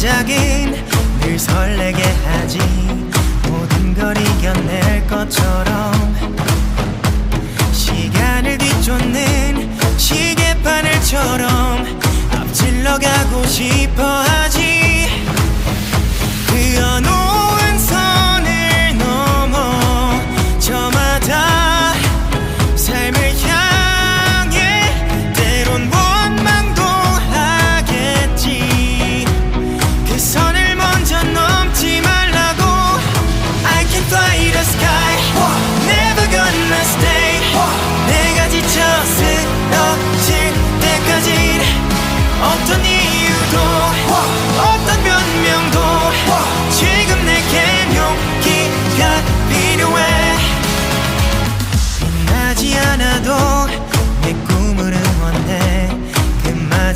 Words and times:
시작인 0.00 0.74
늘 1.20 1.38
설레게 1.38 2.02
하지. 2.02 2.58
모든 3.46 3.94
걸 3.94 4.16
이겨낼 4.16 5.06
것처럼 5.06 5.92
시간을 7.70 8.56
뒤쫓는 8.56 9.78
시계바늘처럼 9.98 12.00
앞질러 12.32 12.98
가고 12.98 13.46
싶어. 13.46 14.09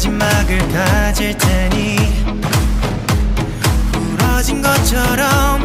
마지막을 0.05 0.59
가질 0.69 1.37
테니. 1.39 1.97
부러진 3.93 4.61
것처럼 4.61 5.63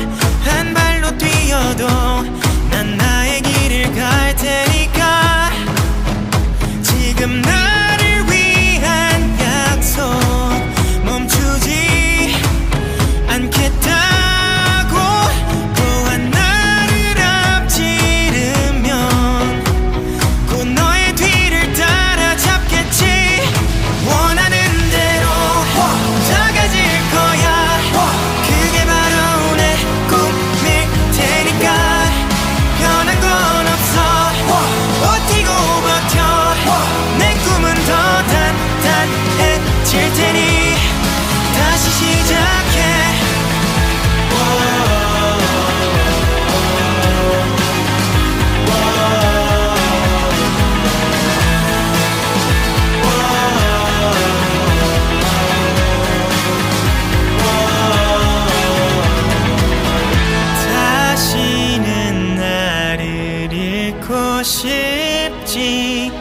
않고 64.00 64.44
싶지 64.44 66.12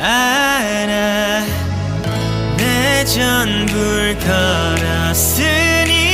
않아. 0.00 1.44
내 2.56 3.04
전부를 3.04 4.18
걸었으니 4.18 6.07